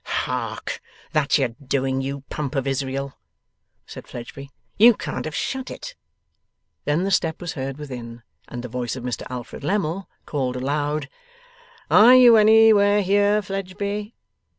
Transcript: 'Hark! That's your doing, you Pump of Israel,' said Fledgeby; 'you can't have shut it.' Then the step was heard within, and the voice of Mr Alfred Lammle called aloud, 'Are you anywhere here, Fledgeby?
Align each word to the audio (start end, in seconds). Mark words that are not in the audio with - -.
'Hark! 0.03 0.81
That's 1.11 1.37
your 1.37 1.49
doing, 1.63 2.01
you 2.01 2.21
Pump 2.31 2.55
of 2.55 2.65
Israel,' 2.65 3.19
said 3.85 4.07
Fledgeby; 4.07 4.49
'you 4.79 4.95
can't 4.95 5.25
have 5.25 5.35
shut 5.35 5.69
it.' 5.69 5.93
Then 6.85 7.03
the 7.03 7.11
step 7.11 7.39
was 7.39 7.53
heard 7.53 7.77
within, 7.77 8.23
and 8.47 8.63
the 8.63 8.67
voice 8.67 8.95
of 8.95 9.03
Mr 9.03 9.27
Alfred 9.29 9.63
Lammle 9.63 10.09
called 10.25 10.55
aloud, 10.55 11.07
'Are 11.91 12.15
you 12.15 12.35
anywhere 12.35 13.03
here, 13.03 13.43
Fledgeby? 13.43 14.15